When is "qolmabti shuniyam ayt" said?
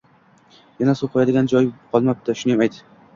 1.91-2.81